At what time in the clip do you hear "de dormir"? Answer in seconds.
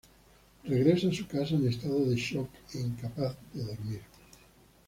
3.53-4.01